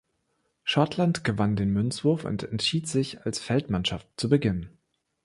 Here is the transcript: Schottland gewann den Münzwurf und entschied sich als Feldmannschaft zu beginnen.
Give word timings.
Schottland 0.63 1.23
gewann 1.23 1.55
den 1.55 1.69
Münzwurf 1.73 2.25
und 2.25 2.41
entschied 2.41 2.87
sich 2.87 3.23
als 3.23 3.37
Feldmannschaft 3.37 4.07
zu 4.17 4.29
beginnen. 4.29 4.75